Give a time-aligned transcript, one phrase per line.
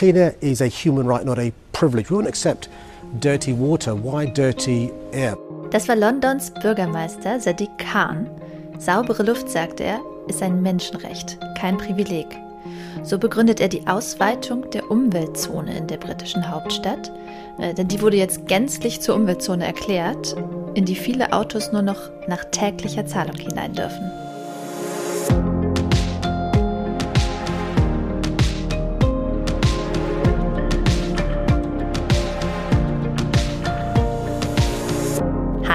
[0.00, 2.08] clean air is a human right, not a privilege.
[2.08, 2.70] We won't accept
[3.18, 3.94] dirty water.
[3.94, 5.36] Why dirty air?
[5.72, 8.26] Das war Londons Bürgermeister Sadiq Khan.
[8.78, 12.26] Saubere Luft, sagte er, ist ein Menschenrecht, kein Privileg.
[13.02, 17.12] So begründet er die Ausweitung der Umweltzone in der britischen Hauptstadt,
[17.58, 20.34] äh, denn die wurde jetzt gänzlich zur Umweltzone erklärt,
[20.72, 24.10] in die viele Autos nur noch nach täglicher Zahlung hinein dürfen.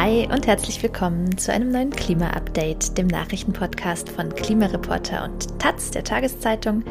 [0.05, 6.03] Hi und herzlich willkommen zu einem neuen Klima-Update, dem Nachrichtenpodcast von Klimareporter und Taz, der
[6.03, 6.83] Tageszeitung.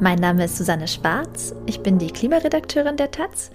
[0.00, 3.52] Mein Name ist Susanne Schwarz, ich bin die Klimaredakteurin der Taz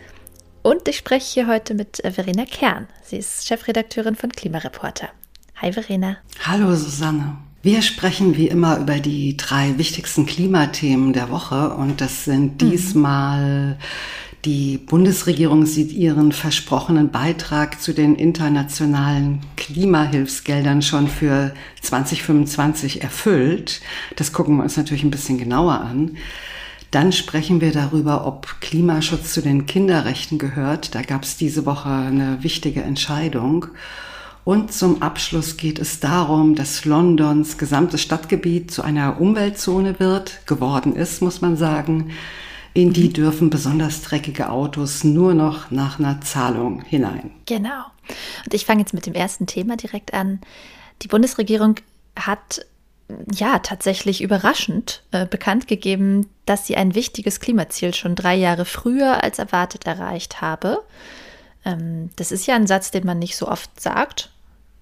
[0.62, 2.88] und ich spreche hier heute mit Verena Kern.
[3.04, 5.10] Sie ist Chefredakteurin von Klimareporter.
[5.58, 6.16] Hi Verena.
[6.46, 7.36] Hallo Susanne.
[7.64, 12.70] Wir sprechen wie immer über die drei wichtigsten Klimathemen der Woche und das sind mhm.
[12.70, 13.78] diesmal.
[14.46, 23.82] Die Bundesregierung sieht ihren versprochenen Beitrag zu den internationalen Klimahilfsgeldern schon für 2025 erfüllt.
[24.16, 26.18] Das gucken wir uns natürlich ein bisschen genauer an.
[26.90, 30.96] Dann sprechen wir darüber, ob Klimaschutz zu den Kinderrechten gehört.
[30.96, 33.68] Da gab es diese Woche eine wichtige Entscheidung.
[34.44, 40.96] Und zum Abschluss geht es darum, dass Londons gesamtes Stadtgebiet zu einer Umweltzone wird, geworden
[40.96, 42.10] ist, muss man sagen.
[42.74, 47.32] In die dürfen besonders dreckige Autos nur noch nach einer Zahlung hinein.
[47.46, 47.84] Genau.
[48.46, 50.40] Und ich fange jetzt mit dem ersten Thema direkt an.
[51.02, 51.76] Die Bundesregierung
[52.16, 52.66] hat
[53.34, 59.24] ja tatsächlich überraschend äh, bekannt gegeben, dass sie ein wichtiges Klimaziel schon drei Jahre früher
[59.24, 60.82] als erwartet erreicht habe.
[61.66, 64.32] Ähm, das ist ja ein Satz, den man nicht so oft sagt,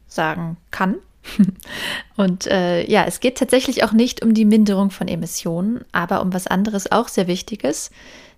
[0.07, 0.95] sagen kann.
[2.15, 6.33] Und äh, ja, es geht tatsächlich auch nicht um die Minderung von Emissionen, aber um
[6.33, 7.91] was anderes auch sehr Wichtiges,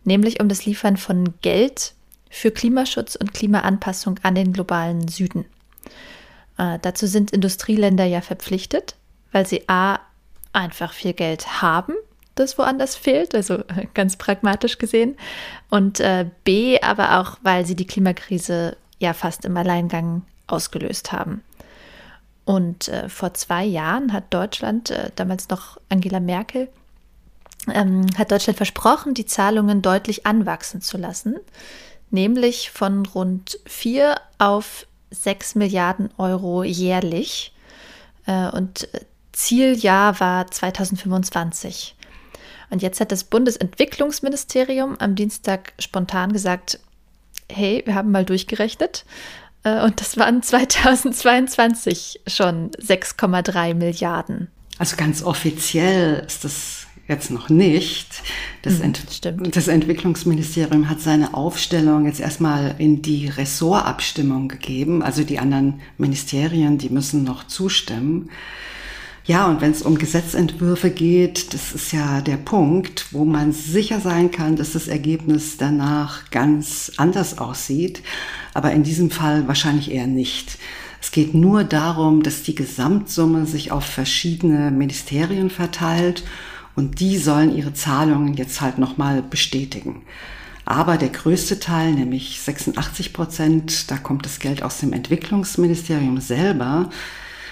[0.03, 1.93] nämlich um das Liefern von Geld
[2.29, 5.45] für Klimaschutz und Klimaanpassung an den globalen Süden.
[6.57, 8.95] Äh, dazu sind Industrieländer ja verpflichtet,
[9.31, 9.99] weil sie a
[10.53, 11.93] einfach viel Geld haben,
[12.35, 13.63] das woanders fehlt, also
[13.93, 15.17] ganz pragmatisch gesehen,
[15.69, 21.43] und äh, b aber auch, weil sie die Klimakrise ja fast im Alleingang ausgelöst haben.
[22.45, 26.69] Und äh, vor zwei Jahren hat Deutschland, äh, damals noch Angela Merkel,
[27.71, 31.37] ähm, hat Deutschland versprochen, die Zahlungen deutlich anwachsen zu lassen,
[32.09, 37.53] nämlich von rund 4 auf 6 Milliarden Euro jährlich.
[38.25, 41.95] Äh, und äh, Zieljahr war 2025.
[42.69, 46.79] Und jetzt hat das Bundesentwicklungsministerium am Dienstag spontan gesagt,
[47.49, 49.05] hey, wir haben mal durchgerechnet.
[49.63, 54.49] Äh, und das waren 2022 schon 6,3 Milliarden.
[54.77, 58.07] Also ganz offiziell ist das jetzt noch nicht.
[58.63, 65.03] Das, mhm, Ent das, Entwicklungsministerium hat seine Aufstellung jetzt erstmal in die Ressortabstimmung gegeben.
[65.03, 68.29] Also die anderen Ministerien, die müssen noch zustimmen.
[69.25, 73.99] Ja, und wenn es um Gesetzentwürfe geht, das ist ja der Punkt, wo man sicher
[73.99, 78.01] sein kann, dass das Ergebnis danach ganz anders aussieht.
[78.55, 80.57] Aber in diesem Fall wahrscheinlich eher nicht.
[80.99, 86.23] Es geht nur darum, dass die Gesamtsumme sich auf verschiedene Ministerien verteilt
[86.75, 90.01] und die sollen ihre Zahlungen jetzt halt nochmal bestätigen.
[90.65, 96.89] Aber der größte Teil, nämlich 86 Prozent, da kommt das Geld aus dem Entwicklungsministerium selber.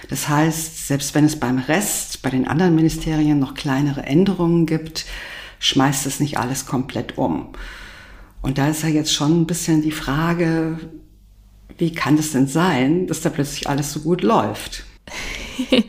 [0.10, 5.06] Das heißt, selbst wenn es beim Rest, bei den anderen Ministerien noch kleinere Änderungen gibt,
[5.60, 7.50] schmeißt es nicht alles komplett um.
[8.42, 10.80] Und da ist ja jetzt schon ein bisschen die Frage,
[11.78, 14.84] wie kann es denn sein, dass da plötzlich alles so gut läuft?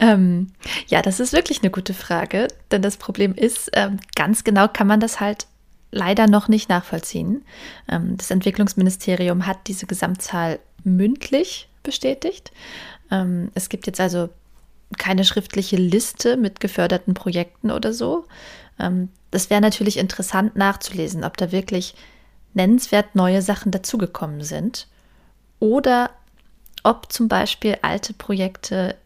[0.00, 0.48] ähm,
[0.88, 4.86] ja, das ist wirklich eine gute Frage, denn das Problem ist, ähm, ganz genau kann
[4.86, 5.46] man das halt
[5.92, 7.44] leider noch nicht nachvollziehen.
[7.88, 12.50] Ähm, das Entwicklungsministerium hat diese Gesamtzahl mündlich bestätigt.
[13.10, 14.28] Ähm, es gibt jetzt also
[14.98, 18.26] keine schriftliche Liste mit geförderten Projekten oder so.
[18.80, 21.94] Ähm, das wäre natürlich interessant nachzulesen, ob da wirklich
[22.54, 24.88] nennenswert neue Sachen dazugekommen sind
[25.60, 26.10] oder
[26.82, 28.96] ob zum Beispiel alte Projekte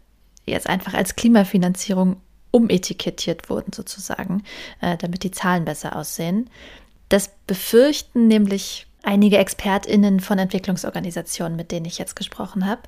[0.46, 2.20] jetzt einfach als Klimafinanzierung
[2.50, 4.42] umetikettiert wurden sozusagen,
[4.80, 6.50] äh, damit die Zahlen besser aussehen.
[7.08, 12.82] Das befürchten nämlich einige ExpertInnen von Entwicklungsorganisationen, mit denen ich jetzt gesprochen habe.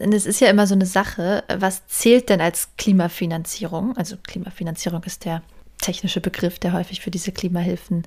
[0.00, 3.96] Es ist ja immer so eine Sache, was zählt denn als Klimafinanzierung?
[3.96, 5.42] Also Klimafinanzierung ist der
[5.80, 8.02] technische Begriff, der häufig für diese Klimahilfen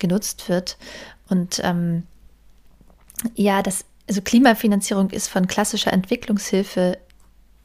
[0.00, 0.76] genutzt wird.
[1.28, 2.02] Und ähm,
[3.36, 6.98] ja, das, also Klimafinanzierung ist von klassischer Entwicklungshilfe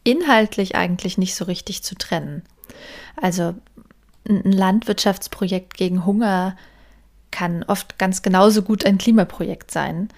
[0.04, 2.44] inhaltlich eigentlich nicht so richtig zu trennen.
[3.20, 3.56] Also
[4.30, 6.56] ein Landwirtschaftsprojekt gegen Hunger
[7.31, 10.09] kann oft ganz genauso gut ein Klimaprojekt sein.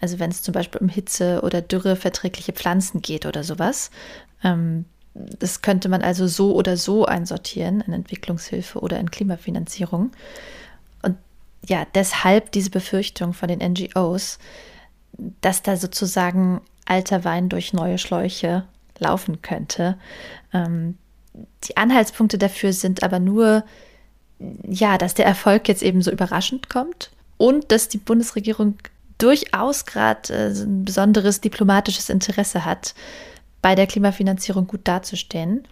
[0.00, 3.90] Also wenn es zum Beispiel um Hitze oder Dürre verträgliche Pflanzen geht oder sowas.
[4.42, 10.12] Ähm, das könnte man also so oder so einsortieren in Entwicklungshilfe oder in Klimafinanzierung.
[11.02, 11.16] Und
[11.66, 14.38] ja, deshalb diese Befürchtung von den NGOs,
[15.40, 18.64] dass da sozusagen alter Wein durch neue Schläuche
[18.98, 19.98] laufen könnte.
[20.52, 20.96] Ähm,
[21.64, 23.64] die Anhaltspunkte dafür sind aber nur,
[24.66, 28.78] ja, dass der Erfolg jetzt eben so überraschend kommt und dass die Bundesregierung
[29.18, 32.94] durchaus gerade äh, ein besonderes diplomatisches Interesse hat,
[33.62, 35.66] bei der Klimafinanzierung gut dazustehen.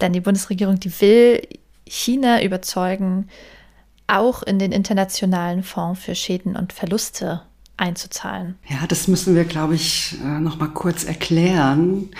[0.00, 1.48] Denn die Bundesregierung, die will
[1.86, 3.28] China überzeugen,
[4.06, 7.42] auch in den internationalen Fonds für Schäden und Verluste
[7.76, 8.56] einzuzahlen.
[8.68, 12.10] Ja, das müssen wir, glaube ich, äh, noch mal kurz erklären.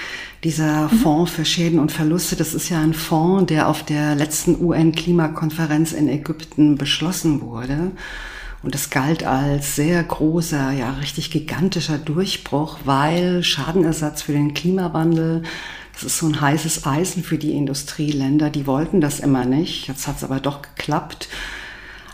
[0.45, 0.99] Dieser mhm.
[0.99, 5.93] Fonds für Schäden und Verluste, das ist ja ein Fonds, der auf der letzten UN-Klimakonferenz
[5.93, 7.93] in Ägypten beschlossen wurde.
[8.63, 15.43] Und es galt als sehr großer, ja, richtig gigantischer Durchbruch, weil Schadenersatz für den Klimawandel,
[15.93, 19.89] das ist so ein heißes Eisen für die Industrieländer, die wollten das immer nicht.
[19.89, 21.29] Jetzt hat es aber doch geklappt.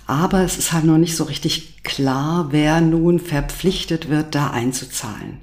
[0.08, 5.42] Aber es ist halt noch nicht so richtig klar, wer nun verpflichtet wird, da einzuzahlen.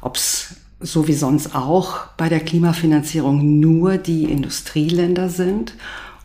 [0.00, 5.74] Ob es so wie sonst auch bei der Klimafinanzierung nur die Industrieländer sind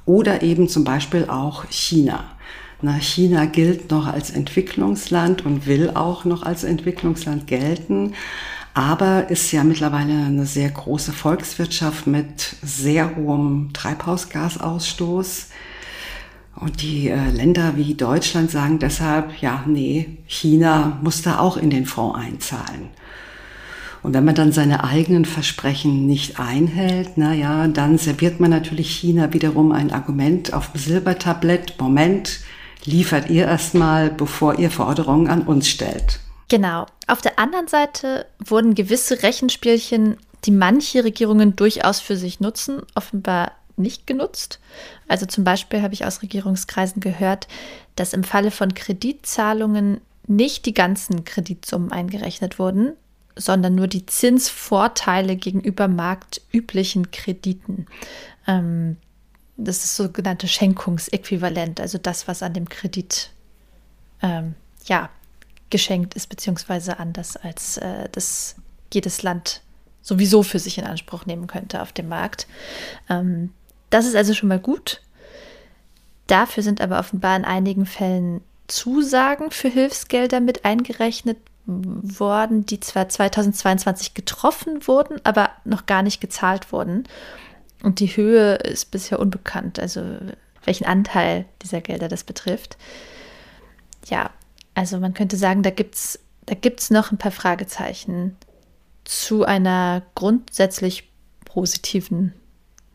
[0.06, 2.24] oder eben zum Beispiel auch China.
[2.82, 8.14] Na, China gilt noch als Entwicklungsland und will auch noch als Entwicklungsland gelten,
[8.74, 15.50] aber ist ja mittlerweile eine sehr große Volkswirtschaft mit sehr hohem Treibhausgasausstoß.
[16.60, 21.70] Und die äh, Länder wie Deutschland sagen deshalb, ja, nee, China muss da auch in
[21.70, 22.90] den Fonds einzahlen.
[24.04, 28.90] Und wenn man dann seine eigenen Versprechen nicht einhält, na ja, dann serviert man natürlich
[28.90, 31.80] China wiederum ein Argument auf dem Silbertablett.
[31.80, 32.40] Moment,
[32.86, 36.20] liefert ihr erstmal, bevor ihr Forderungen an uns stellt.
[36.48, 36.86] Genau.
[37.08, 43.52] Auf der anderen Seite wurden gewisse Rechenspielchen, die manche Regierungen durchaus für sich nutzen, offenbar
[43.78, 44.60] nicht genutzt.
[45.08, 47.48] Also zum Beispiel habe ich aus Regierungskreisen gehört,
[47.96, 52.94] dass im Falle von Kreditzahlungen nicht die ganzen Kreditsummen eingerechnet wurden,
[53.36, 57.86] sondern nur die Zinsvorteile gegenüber marktüblichen Krediten.
[58.48, 58.98] Ähm,
[59.58, 63.32] das ist sogenannte Schenkungsäquivalent, also das, was an dem Kredit
[64.22, 65.10] ähm, ja,
[65.70, 68.56] geschenkt ist, beziehungsweise anders als äh, das
[68.94, 69.62] jedes Land
[70.02, 72.48] sowieso für sich in Anspruch nehmen könnte auf dem Markt.
[73.10, 73.52] Ähm,
[73.90, 75.02] das ist also schon mal gut.
[76.28, 83.10] Dafür sind aber offenbar in einigen Fällen Zusagen für Hilfsgelder mit eingerechnet worden, die zwar
[83.10, 87.04] 2022 getroffen wurden, aber noch gar nicht gezahlt wurden.
[87.84, 90.04] Und die Höhe ist bisher unbekannt, also
[90.64, 92.78] welchen Anteil dieser Gelder das betrifft.
[94.08, 94.32] Ja,
[94.76, 98.36] also man könnte sagen, da gibt es da gibt's noch ein paar Fragezeichen
[99.04, 101.10] zu einer grundsätzlich
[101.46, 102.34] positiven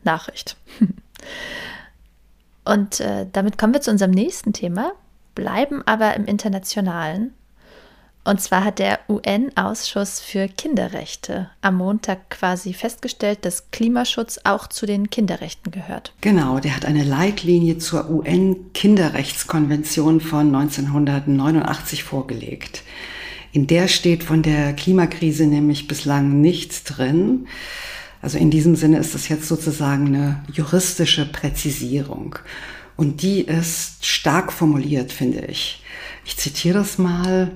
[0.05, 0.57] Nachricht.
[2.65, 4.93] Und äh, damit kommen wir zu unserem nächsten Thema,
[5.35, 7.33] bleiben aber im internationalen
[8.25, 14.85] und zwar hat der UN-Ausschuss für Kinderrechte am Montag quasi festgestellt, dass Klimaschutz auch zu
[14.85, 16.13] den Kinderrechten gehört.
[16.21, 22.83] Genau, der hat eine Leitlinie zur UN-Kinderrechtskonvention von 1989 vorgelegt.
[23.51, 27.49] In der steht von der Klimakrise nämlich bislang nichts drin.
[28.23, 32.39] Also in diesem Sinne ist das jetzt sozusagen eine juristische Präzisierung.
[32.95, 35.83] Und die ist stark formuliert, finde ich.
[36.23, 37.51] Ich zitiere das mal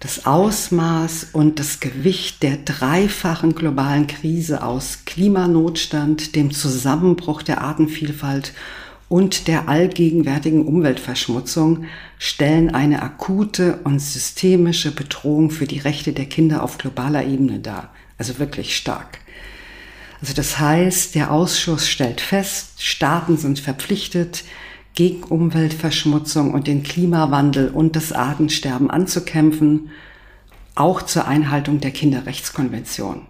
[0.00, 8.54] das Ausmaß und das Gewicht der dreifachen globalen Krise aus Klimanotstand, dem Zusammenbruch der Artenvielfalt
[9.08, 11.84] und der allgegenwärtigen Umweltverschmutzung
[12.18, 17.92] stellen eine akute und systemische Bedrohung für die Rechte der Kinder auf globaler Ebene dar.
[18.18, 19.20] Also wirklich stark.
[20.20, 24.44] Also das heißt, der Ausschuss stellt fest, Staaten sind verpflichtet,
[24.94, 29.90] gegen Umweltverschmutzung und den Klimawandel und das Artensterben anzukämpfen,
[30.74, 33.22] auch zur Einhaltung der Kinderrechtskonvention.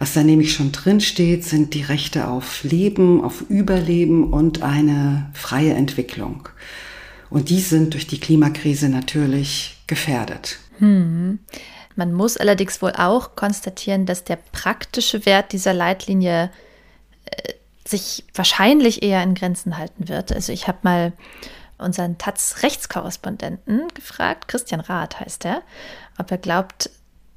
[0.00, 5.30] Was da nämlich schon drin steht, sind die Rechte auf Leben, auf Überleben und eine
[5.32, 6.48] freie Entwicklung.
[7.30, 10.58] Und die sind durch die Klimakrise natürlich gefährdet.
[10.78, 11.38] Hm.
[11.96, 16.50] Man muss allerdings wohl auch konstatieren, dass der praktische Wert dieser Leitlinie
[17.26, 17.54] äh,
[17.86, 20.32] sich wahrscheinlich eher in Grenzen halten wird.
[20.32, 21.12] Also ich habe mal
[21.78, 25.62] unseren Taz-Rechtskorrespondenten gefragt, Christian Rath heißt er,
[26.18, 26.90] ob er glaubt,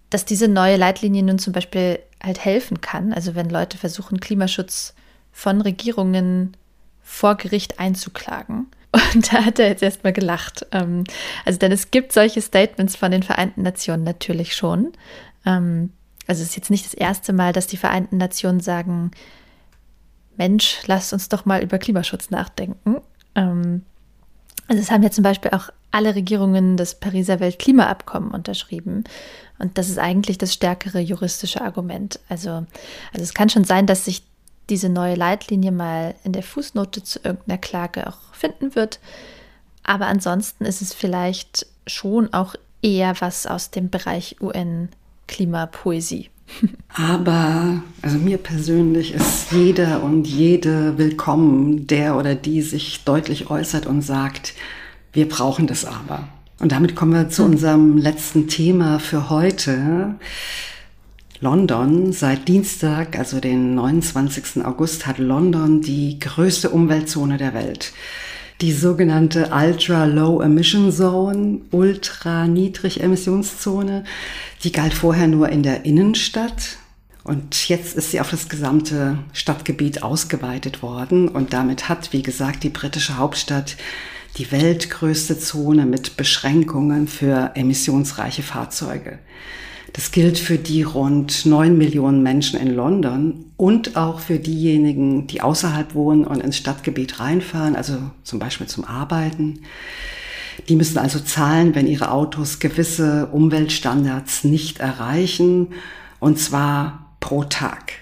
[0.09, 3.13] dass diese neue Leitlinie nun zum Beispiel halt helfen kann.
[3.13, 4.93] Also wenn Leute versuchen, Klimaschutz
[5.31, 6.55] von Regierungen
[7.03, 8.67] vor Gericht einzuklagen.
[8.91, 10.65] Und da hat er jetzt erstmal gelacht.
[10.71, 11.03] Ähm,
[11.45, 14.93] also, denn es gibt solche Statements von den Vereinten Nationen natürlich schon.
[15.45, 15.91] Ähm,
[16.25, 19.11] also, es ist jetzt nicht das erste Mal, dass die Vereinten Nationen sagen:
[20.37, 22.97] Mensch, lasst uns doch mal über Klimaschutz nachdenken.
[23.35, 23.83] Ähm,
[24.67, 29.03] also, es haben ja zum Beispiel auch alle Regierungen das Pariser Weltklimaabkommen unterschrieben.
[29.59, 32.19] Und das ist eigentlich das stärkere juristische Argument.
[32.29, 32.49] Also,
[33.11, 34.23] also es kann schon sein, dass sich
[34.69, 38.99] diese neue Leitlinie mal in der Fußnote zu irgendeiner Klage auch finden wird.
[39.83, 46.29] Aber ansonsten ist es vielleicht schon auch eher was aus dem Bereich UN-Klimapoesie.
[46.93, 53.85] Aber, also mir persönlich ist jeder und jede willkommen, der oder die sich deutlich äußert
[53.85, 54.53] und sagt,
[55.11, 56.27] wir brauchen das aber.
[56.59, 57.51] Und damit kommen wir zu hm.
[57.51, 60.15] unserem letzten Thema für heute.
[61.39, 62.11] London.
[62.13, 64.65] Seit Dienstag, also den 29.
[64.65, 67.93] August, hat London die größte Umweltzone der Welt.
[68.61, 74.03] Die sogenannte Ultra Low Emission Zone, Ultra Niedrig Emissionszone,
[74.63, 76.77] die galt vorher nur in der Innenstadt.
[77.23, 81.27] Und jetzt ist sie auf das gesamte Stadtgebiet ausgeweitet worden.
[81.27, 83.75] Und damit hat, wie gesagt, die britische Hauptstadt
[84.37, 89.19] die weltgrößte Zone mit Beschränkungen für emissionsreiche Fahrzeuge.
[89.93, 95.41] Das gilt für die rund neun Millionen Menschen in London und auch für diejenigen, die
[95.41, 99.61] außerhalb wohnen und ins Stadtgebiet reinfahren, also zum Beispiel zum Arbeiten.
[100.69, 105.67] Die müssen also zahlen, wenn ihre Autos gewisse Umweltstandards nicht erreichen,
[106.19, 107.93] und zwar pro Tag.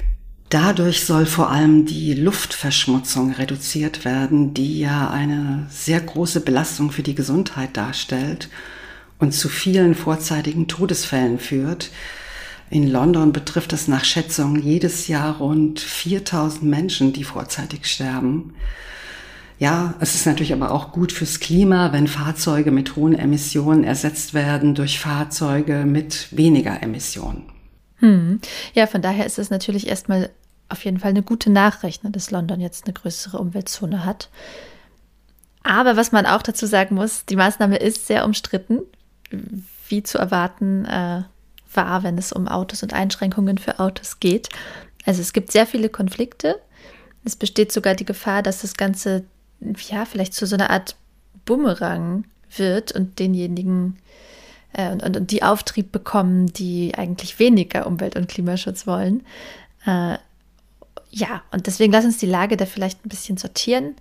[0.49, 7.03] Dadurch soll vor allem die Luftverschmutzung reduziert werden, die ja eine sehr große Belastung für
[7.03, 8.49] die Gesundheit darstellt
[9.19, 11.89] und zu vielen vorzeitigen Todesfällen führt.
[12.69, 18.53] In London betrifft es nach Schätzung jedes Jahr rund 4000 Menschen, die vorzeitig sterben.
[19.57, 24.33] Ja, es ist natürlich aber auch gut fürs Klima, wenn Fahrzeuge mit hohen Emissionen ersetzt
[24.33, 27.43] werden durch Fahrzeuge mit weniger Emissionen.
[27.97, 28.41] Hm.
[28.73, 30.29] Ja, von daher ist es natürlich erstmal
[30.67, 34.29] auf jeden Fall eine gute Nachricht, ne, dass London jetzt eine größere Umweltzone hat.
[35.63, 38.81] Aber was man auch dazu sagen muss, die Maßnahme ist sehr umstritten
[39.87, 41.23] wie zu erwarten äh,
[41.73, 44.49] war, wenn es um Autos und Einschränkungen für Autos geht.
[45.05, 46.59] Also es gibt sehr viele Konflikte.
[47.23, 49.23] Es besteht sogar die Gefahr, dass das Ganze
[49.59, 50.95] ja vielleicht zu so einer Art
[51.45, 53.97] Bumerang wird und denjenigen
[54.73, 59.25] äh, und, und, und, die Auftrieb bekommen, die eigentlich weniger Umwelt- und Klimaschutz wollen.
[59.85, 60.17] Äh,
[61.11, 63.95] ja, und deswegen lass uns die Lage da vielleicht ein bisschen sortieren.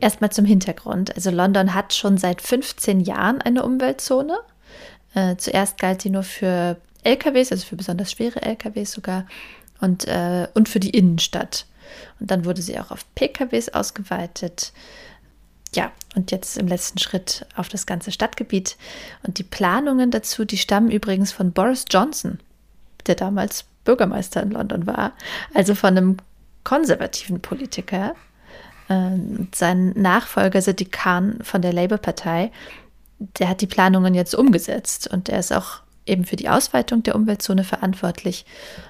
[0.00, 1.14] Erstmal zum Hintergrund.
[1.16, 4.38] Also London hat schon seit 15 Jahren eine Umweltzone.
[5.14, 9.26] Äh, zuerst galt sie nur für LKWs, also für besonders schwere LKWs sogar,
[9.80, 11.66] und, äh, und für die Innenstadt.
[12.20, 14.72] Und dann wurde sie auch auf PKWs ausgeweitet.
[15.74, 18.76] Ja, und jetzt im letzten Schritt auf das ganze Stadtgebiet.
[19.26, 22.38] Und die Planungen dazu, die stammen übrigens von Boris Johnson,
[23.06, 25.12] der damals Bürgermeister in London war,
[25.54, 26.16] also von einem
[26.64, 28.14] konservativen Politiker.
[28.88, 32.50] Ähm, sein Nachfolger Sadiq Khan von der Labour-Partei,
[33.18, 37.14] der hat die Planungen jetzt umgesetzt und er ist auch eben für die Ausweitung der
[37.14, 38.46] Umweltzone verantwortlich.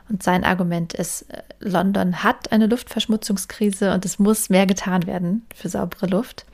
[0.09, 5.47] Und sein Argument ist, äh, London hat eine Luftverschmutzungskrise und es muss mehr getan werden
[5.55, 6.47] für saubere Luft.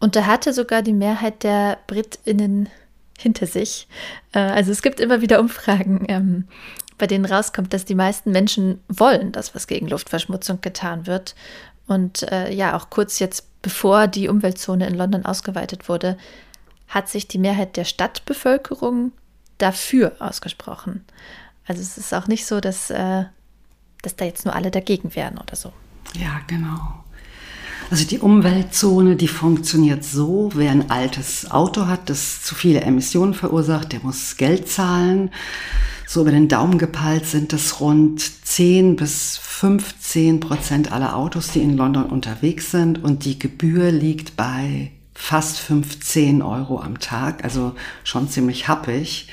[0.00, 2.68] Und er hatte sogar die Mehrheit der Britinnen
[3.18, 3.88] hinter sich.
[4.32, 6.48] Äh, also es gibt immer wieder Umfragen, ähm,
[6.98, 11.34] bei denen rauskommt, dass die meisten Menschen wollen, dass was gegen Luftverschmutzung getan wird.
[11.88, 16.16] Und äh, ja, auch kurz jetzt bevor die Umweltzone in London ausgeweitet wurde,
[16.86, 19.12] hat sich die Mehrheit der Stadtbevölkerung
[19.58, 21.04] dafür ausgesprochen.
[21.66, 23.24] Also es ist auch nicht so, dass, äh,
[24.02, 25.72] dass da jetzt nur alle dagegen wären oder so.
[26.14, 27.04] Ja, genau.
[27.90, 33.34] Also die Umweltzone, die funktioniert so, wer ein altes Auto hat, das zu viele Emissionen
[33.34, 35.30] verursacht, der muss Geld zahlen.
[36.10, 41.60] So über den Daumen gepeilt sind es rund 10 bis 15 Prozent aller Autos, die
[41.60, 43.04] in London unterwegs sind.
[43.04, 47.74] Und die Gebühr liegt bei fast 15 Euro am Tag, also
[48.04, 49.28] schon ziemlich happig.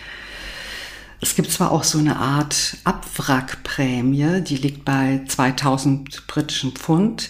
[1.22, 7.29] Es gibt zwar auch so eine Art Abwrackprämie, die liegt bei 2000 britischen Pfund.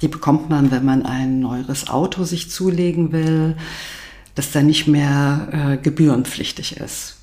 [0.00, 3.56] Die bekommt man, wenn man ein neueres Auto sich zulegen will,
[4.34, 7.21] das dann nicht mehr äh, gebührenpflichtig ist.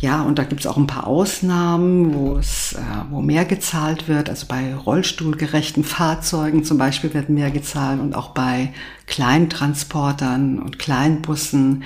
[0.00, 4.06] Ja, und da gibt es auch ein paar Ausnahmen, wo es, äh, wo mehr gezahlt
[4.06, 4.30] wird.
[4.30, 8.72] Also bei rollstuhlgerechten Fahrzeugen zum Beispiel wird mehr gezahlt und auch bei
[9.06, 11.82] Kleintransportern und Kleinbussen,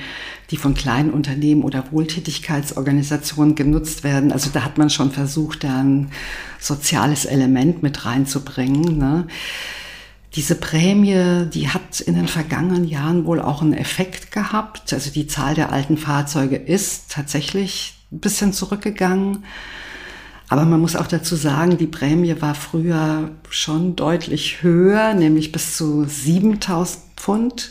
[0.50, 4.31] die von kleinen Unternehmen oder Wohltätigkeitsorganisationen genutzt werden.
[4.31, 6.11] Also da hat man schon versucht, da ein
[6.61, 8.99] soziales Element mit reinzubringen.
[8.99, 9.26] Ne?
[10.35, 14.92] Diese Prämie, die hat in den vergangenen Jahren wohl auch einen Effekt gehabt.
[14.92, 19.45] Also die Zahl der alten Fahrzeuge ist tatsächlich ein bisschen zurückgegangen.
[20.49, 25.76] Aber man muss auch dazu sagen, die Prämie war früher schon deutlich höher, nämlich bis
[25.76, 27.71] zu 7000 Pfund.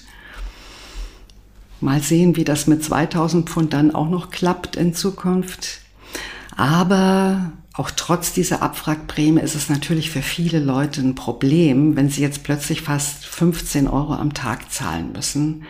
[1.80, 5.82] Mal sehen, wie das mit 2000 Pfund dann auch noch klappt in Zukunft.
[6.56, 12.22] Aber auch trotz dieser Abwrackprämie ist es natürlich für viele Leute ein Problem, wenn sie
[12.22, 15.64] jetzt plötzlich fast 15 Euro am Tag zahlen müssen,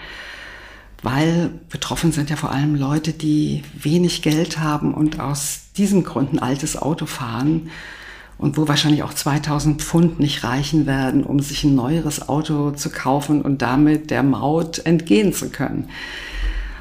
[1.03, 6.33] weil betroffen sind ja vor allem Leute, die wenig Geld haben und aus diesem Grund
[6.33, 7.69] ein altes Auto fahren
[8.37, 12.89] und wo wahrscheinlich auch 2000 Pfund nicht reichen werden, um sich ein neueres Auto zu
[12.89, 15.89] kaufen und damit der Maut entgehen zu können.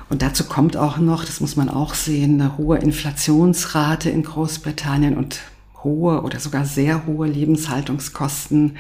[0.09, 5.17] Und dazu kommt auch noch, das muss man auch sehen, eine hohe Inflationsrate in Großbritannien
[5.17, 5.41] und
[5.85, 8.77] hohe oder sogar sehr hohe Lebenshaltungskosten,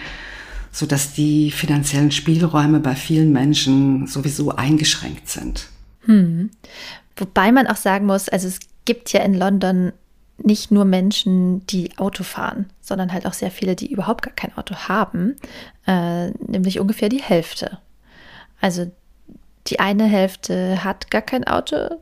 [0.72, 5.68] so dass die finanziellen Spielräume bei vielen Menschen sowieso eingeschränkt sind.
[6.02, 6.50] Hm.
[7.16, 9.92] Wobei man auch sagen muss, also es gibt ja in London
[10.42, 14.56] nicht nur Menschen, die Auto fahren, sondern halt auch sehr viele, die überhaupt gar kein
[14.56, 15.36] Auto haben,
[15.86, 17.78] äh, nämlich ungefähr die Hälfte.
[18.60, 18.90] Also
[19.66, 22.00] die eine Hälfte hat gar kein Auto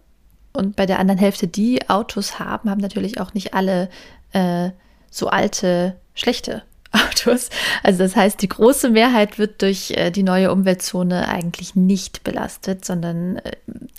[0.53, 3.89] und bei der anderen Hälfte, die Autos haben, haben natürlich auch nicht alle
[4.33, 4.71] äh,
[5.11, 7.51] so alte, schlechte Autos.
[7.83, 12.85] Also das heißt, die große Mehrheit wird durch äh, die neue Umweltzone eigentlich nicht belastet,
[12.85, 13.53] sondern äh,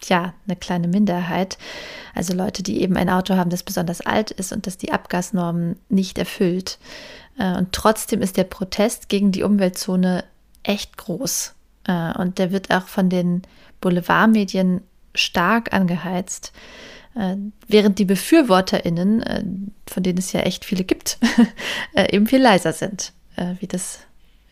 [0.05, 1.57] ja, eine kleine Minderheit.
[2.15, 5.77] Also Leute, die eben ein Auto haben, das besonders alt ist und das die Abgasnormen
[5.89, 6.79] nicht erfüllt.
[7.37, 10.23] Äh, und trotzdem ist der Protest gegen die Umweltzone
[10.63, 11.55] echt groß.
[11.87, 13.41] Und der wird auch von den
[13.81, 14.81] Boulevardmedien
[15.15, 16.51] stark angeheizt.
[17.15, 17.35] Äh,
[17.67, 21.17] während die BefürworterInnen, von denen es ja echt viele gibt,
[21.93, 23.13] äh, eben viel leiser sind,
[23.59, 23.99] wie das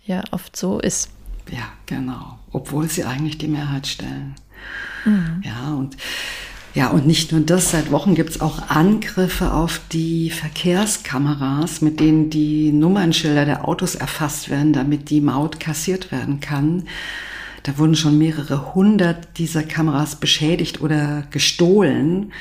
[0.05, 1.09] ja oft so ist.
[1.51, 2.39] Ja, genau.
[2.51, 4.35] Obwohl sie eigentlich die Mehrheit stellen.
[5.05, 5.41] Mhm.
[5.43, 5.97] Ja, und
[6.77, 11.99] ja, und nicht nur das, seit Wochen gibt es auch Angriffe auf die Verkehrskameras, mit
[11.99, 16.83] denen die Nummernschilder der Autos erfasst werden, damit die Maut kassiert werden kann.
[17.63, 22.31] Da wurden schon mehrere hundert dieser Kameras beschädigt oder gestohlen.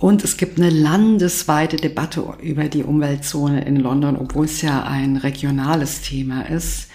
[0.00, 5.18] Und es gibt eine landesweite Debatte über die Umweltzone in London, obwohl es ja ein
[5.18, 6.88] regionales Thema ist.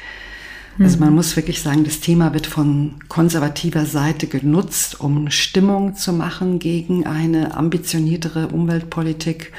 [0.77, 6.11] Also man muss wirklich sagen, das Thema wird von konservativer Seite genutzt, um Stimmung zu
[6.11, 9.53] machen gegen eine ambitioniertere Umweltpolitik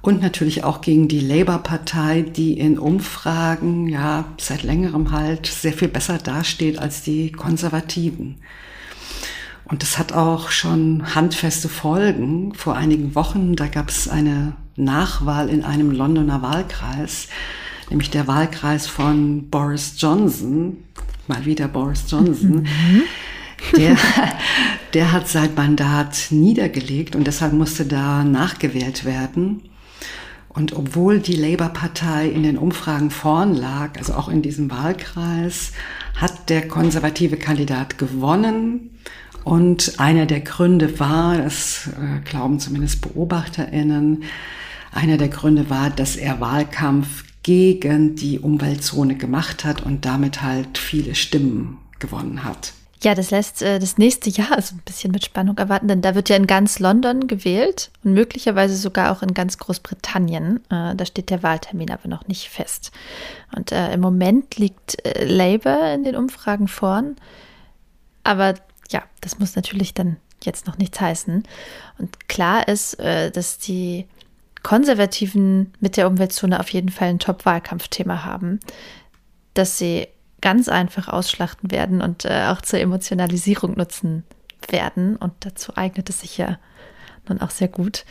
[0.00, 5.88] und natürlich auch gegen die Labour-Partei, die in Umfragen ja seit längerem halt sehr viel
[5.88, 8.36] besser dasteht als die Konservativen.
[9.66, 12.54] Und das hat auch schon handfeste Folgen.
[12.54, 17.28] Vor einigen Wochen, da gab es eine Nachwahl in einem Londoner Wahlkreis,
[17.90, 20.78] nämlich der Wahlkreis von Boris Johnson,
[21.28, 22.62] mal wieder Boris Johnson.
[22.62, 23.02] Mhm.
[23.76, 23.96] Der,
[24.94, 29.62] der hat sein Mandat niedergelegt und deshalb musste da nachgewählt werden.
[30.48, 35.72] Und obwohl die Labour-Partei in den Umfragen vorn lag, also auch in diesem Wahlkreis,
[36.14, 38.90] hat der konservative Kandidat gewonnen.
[39.44, 44.24] Und einer der Gründe war, das äh, glauben zumindest Beobachterinnen,
[44.90, 50.78] einer der Gründe war, dass er Wahlkampf gegen die Umweltzone gemacht hat und damit halt
[50.78, 52.72] viele Stimmen gewonnen hat.
[53.02, 56.14] Ja, das lässt äh, das nächste Jahr so ein bisschen mit Spannung erwarten, denn da
[56.14, 60.64] wird ja in ganz London gewählt und möglicherweise sogar auch in ganz Großbritannien.
[60.70, 62.92] Äh, da steht der Wahltermin aber noch nicht fest.
[63.54, 67.16] Und äh, im Moment liegt äh, Labour in den Umfragen vorn.
[68.22, 68.54] Aber
[68.94, 71.42] ja, das muss natürlich dann jetzt noch nichts heißen.
[71.98, 74.06] Und klar ist, äh, dass die
[74.62, 78.60] Konservativen mit der Umweltzone auf jeden Fall ein Top-Wahlkampfthema haben,
[79.54, 80.06] dass sie
[80.40, 84.22] ganz einfach ausschlachten werden und äh, auch zur Emotionalisierung nutzen
[84.68, 85.16] werden.
[85.16, 86.58] Und dazu eignet es sich ja
[87.28, 88.04] nun auch sehr gut.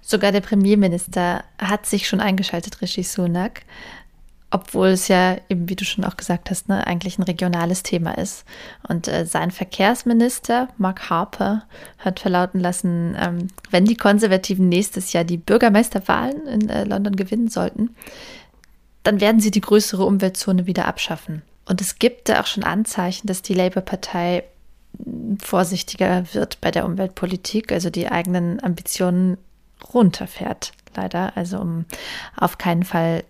[0.00, 3.62] Sogar der Premierminister hat sich schon eingeschaltet, Rishi Sunak,
[4.54, 8.16] obwohl es ja eben, wie du schon auch gesagt hast, ne, eigentlich ein regionales Thema
[8.16, 8.44] ist.
[8.88, 11.64] Und äh, sein Verkehrsminister, Mark Harper,
[11.98, 17.48] hat verlauten lassen, ähm, wenn die Konservativen nächstes Jahr die Bürgermeisterwahlen in äh, London gewinnen
[17.48, 17.96] sollten,
[19.02, 21.42] dann werden sie die größere Umweltzone wieder abschaffen.
[21.66, 24.44] Und es gibt da auch schon Anzeichen, dass die Labour-Partei
[25.42, 29.36] vorsichtiger wird bei der Umweltpolitik, also die eigenen Ambitionen
[29.92, 31.86] runterfährt, leider, also um
[32.36, 33.24] auf keinen Fall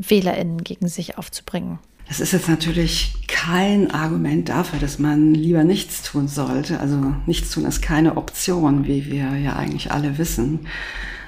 [0.00, 1.78] WählerInnen gegen sich aufzubringen.
[2.08, 6.80] Das ist jetzt natürlich kein Argument dafür, dass man lieber nichts tun sollte.
[6.80, 10.60] Also nichts tun ist keine Option, wie wir ja eigentlich alle wissen.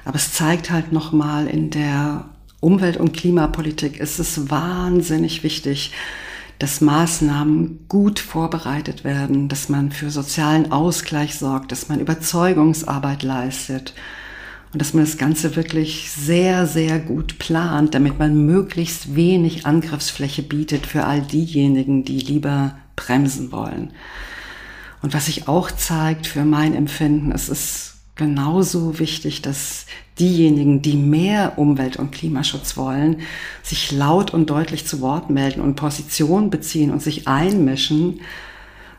[0.07, 2.31] Aber es zeigt halt nochmal in der
[2.61, 5.93] Umwelt- und Klimapolitik ist es wahnsinnig wichtig,
[6.59, 13.95] dass Maßnahmen gut vorbereitet werden, dass man für sozialen Ausgleich sorgt, dass man Überzeugungsarbeit leistet
[14.73, 20.43] und dass man das Ganze wirklich sehr, sehr gut plant, damit man möglichst wenig Angriffsfläche
[20.43, 23.93] bietet für all diejenigen, die lieber bremsen wollen.
[25.03, 29.87] Und was sich auch zeigt für mein Empfinden, es ist genauso wichtig, dass
[30.19, 33.23] diejenigen, die mehr Umwelt- und Klimaschutz wollen,
[33.63, 38.21] sich laut und deutlich zu Wort melden und Position beziehen und sich einmischen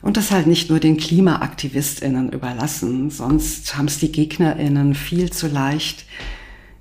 [0.01, 5.47] und das halt nicht nur den KlimaaktivistInnen überlassen, sonst haben es die GegnerInnen viel zu
[5.47, 6.05] leicht,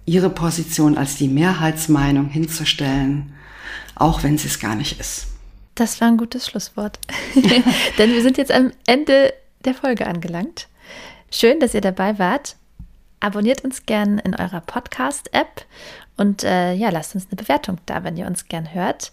[0.07, 3.33] ihre Position als die Mehrheitsmeinung hinzustellen,
[3.95, 5.27] auch wenn sie es gar nicht ist.
[5.75, 6.99] Das war ein gutes Schlusswort.
[7.99, 9.33] Denn wir sind jetzt am Ende
[9.65, 10.69] der Folge angelangt.
[11.31, 12.57] Schön, dass ihr dabei wart.
[13.21, 15.67] Abonniert uns gern in eurer Podcast-App
[16.17, 19.13] und äh, ja, lasst uns eine Bewertung da, wenn ihr uns gern hört.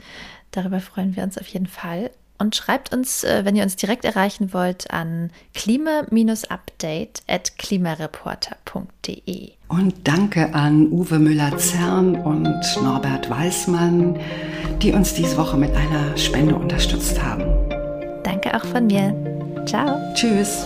[0.51, 2.09] Darüber freuen wir uns auf jeden Fall.
[2.39, 9.51] Und schreibt uns, äh, wenn ihr uns direkt erreichen wollt, an klima-update at klimareporter.de.
[9.69, 14.19] Und danke an Uwe Müller-Zern und Norbert Weißmann,
[14.81, 17.43] die uns diese Woche mit einer Spende unterstützt haben.
[18.23, 19.13] Danke auch von mir.
[19.65, 19.97] Ciao.
[20.13, 20.65] Tschüss.